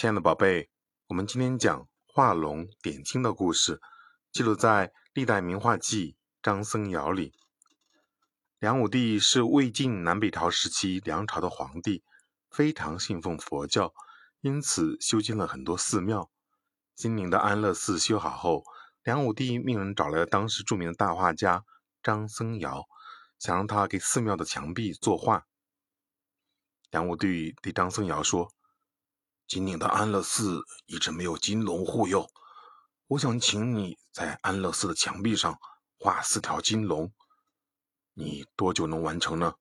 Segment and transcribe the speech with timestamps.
[0.00, 0.70] 亲爱的宝贝，
[1.08, 3.82] 我们今天讲画龙点睛的故事，
[4.32, 7.34] 记录在《历代名画记·张僧繇》里。
[8.58, 12.02] 梁武帝是魏晋南北朝时期梁朝的皇帝，
[12.50, 13.92] 非常信奉佛教，
[14.40, 16.30] 因此修建了很多寺庙。
[16.94, 18.64] 金陵的安乐寺修好后，
[19.02, 21.62] 梁武帝命人找来了当时著名的大画家
[22.02, 22.86] 张僧繇，
[23.38, 25.44] 想让他给寺庙的墙壁作画。
[26.90, 28.50] 梁武帝对张僧繇说。
[29.50, 32.30] 金陵的安乐寺一直没有金龙护佑，
[33.08, 35.58] 我想请你在安乐寺的墙壁上
[35.98, 37.12] 画四条金龙，
[38.14, 39.56] 你多久能完成呢？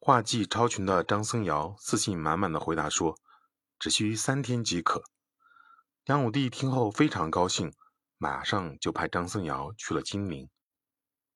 [0.00, 3.16] 画技超群的张僧繇自信满满的回答说
[3.78, 5.04] ：“只需三天即可。”
[6.04, 7.72] 梁武帝听后非常高兴，
[8.18, 10.50] 马上就派张僧繇去了金陵。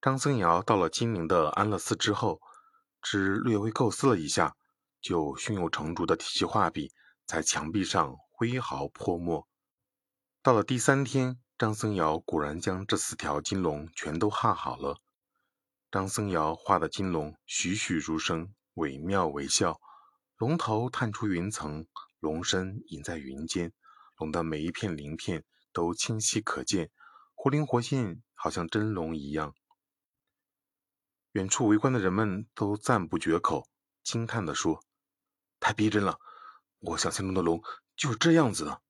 [0.00, 2.40] 张僧繇到了金陵的安乐寺之后，
[3.00, 4.56] 只略微构思了一下，
[5.00, 6.92] 就胸有成竹的提起画笔。
[7.26, 9.48] 在墙壁上挥毫泼墨。
[10.42, 15.00] 到了第三天，张僧繇果然将这四条金龙全都画好了。
[15.90, 19.80] 张僧繇画的金龙栩栩如生，惟妙惟肖。
[20.36, 21.86] 龙头探出云层，
[22.18, 23.72] 龙身隐在云间，
[24.18, 26.90] 龙的每一片鳞片都清晰可见，
[27.34, 29.54] 活灵活现，好像真龙一样。
[31.32, 33.68] 远处围观的人们都赞不绝口，
[34.02, 34.84] 惊叹地说
[35.58, 36.18] ：“太逼真了！”
[36.86, 37.62] 我想象中的龙
[37.96, 38.82] 就是这样子的。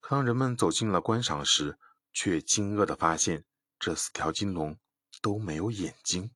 [0.00, 1.78] 可当人们走进了观赏时，
[2.12, 3.44] 却惊愕地发现
[3.78, 4.78] 这四条金龙
[5.22, 6.30] 都没有眼睛。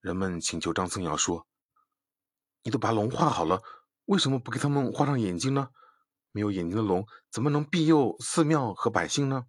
[0.00, 1.46] 人们请求张僧繇说
[2.64, 3.62] ：“你都把龙画好了，
[4.06, 5.70] 为什么不给他们画上眼睛呢？
[6.32, 9.46] 没有眼睛的龙怎么能庇佑寺庙和百姓呢？”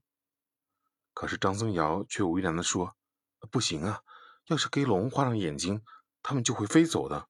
[1.13, 2.95] 可是张僧繇却为难地说
[3.49, 4.01] ：“不行啊，
[4.47, 5.83] 要是给龙画上眼睛，
[6.21, 7.27] 它们就会飞走的。”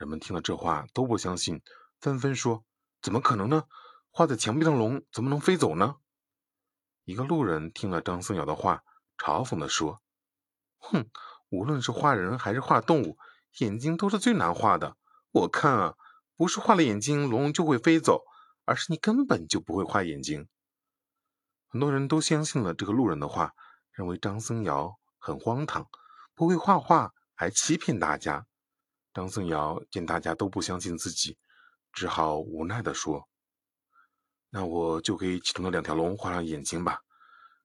[0.00, 1.60] 人们听了这话都不相信，
[2.00, 2.64] 纷纷说
[3.02, 3.64] ：“怎么可能呢？
[4.08, 5.96] 画在墙壁上龙怎么能飞走呢？”
[7.04, 8.82] 一个路人听了张僧繇的话，
[9.18, 10.00] 嘲讽地说
[10.80, 11.10] ：“哼，
[11.50, 13.18] 无论是画人还是画动物，
[13.58, 14.96] 眼睛都是最难画的。
[15.32, 15.94] 我看啊，
[16.34, 18.22] 不是画了眼睛龙就会飞走，
[18.64, 20.48] 而是你根本就不会画眼睛。”
[21.68, 23.52] 很多人都相信了这个路人的话，
[23.92, 25.86] 认为张僧繇很荒唐，
[26.34, 28.46] 不会画画还欺骗大家。
[29.20, 31.36] 张僧繇见大家都不相信自己，
[31.92, 33.28] 只好无奈地说
[34.48, 37.00] ：“那我就给其中的两条龙画上眼睛吧，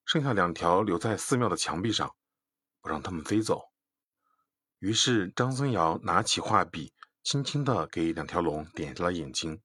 [0.04, 2.14] 剩下两条留在寺庙的墙壁上，
[2.82, 3.62] 不让它们飞走。”
[4.80, 6.92] 于是张僧繇拿起画笔，
[7.24, 9.62] 轻轻地给两条龙点上了眼睛。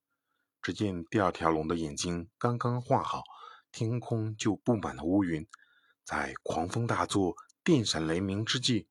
[0.62, 3.24] 只见第二条龙的眼睛刚刚画好，
[3.72, 5.44] 天空就布满了乌云。
[6.04, 7.34] 在狂风大作、
[7.64, 8.86] 电闪雷鸣之际，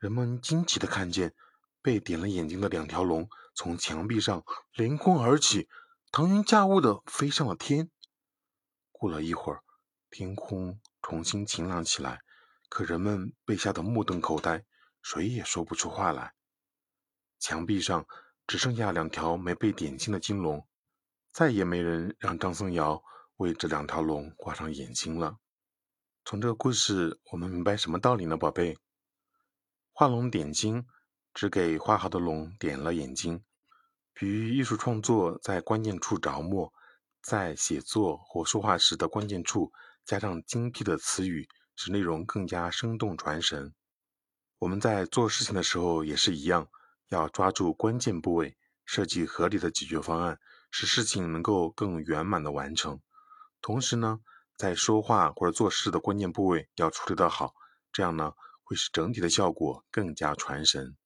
[0.00, 1.32] 人们惊奇地看见。
[1.80, 4.44] 被点了眼睛的两条龙从墙壁上
[4.74, 5.68] 凌空而起，
[6.10, 7.90] 腾云驾雾的飞上了天。
[8.90, 9.62] 过了一会儿，
[10.10, 12.20] 天空重新晴朗起来，
[12.68, 14.64] 可人们被吓得目瞪口呆，
[15.02, 16.34] 谁也说不出话来。
[17.38, 18.06] 墙壁上
[18.46, 20.66] 只剩下两条没被点睛的金龙，
[21.32, 23.02] 再也没人让张僧繇
[23.36, 25.38] 为这两条龙画上眼睛了。
[26.24, 28.76] 从这个故事，我们明白什么道理呢，宝贝？
[29.92, 30.86] 画龙点睛。
[31.38, 33.44] 只给画好的龙点了眼睛，
[34.12, 36.72] 比喻艺术创作在关键处着墨，
[37.22, 39.70] 在写作或说话时的关键处
[40.04, 43.72] 加上精辟的词语，使内容更加生动传神。
[44.58, 46.66] 我们在做事情的时候也是一样，
[47.10, 50.40] 要抓住关键部位，设计合理的解决方案，
[50.72, 53.00] 使事情能够更圆满的完成。
[53.62, 54.18] 同时呢，
[54.56, 57.54] 在说话或者做事的关键部位要处理得好，
[57.92, 58.32] 这样呢
[58.64, 60.96] 会使整体的效果更加传神。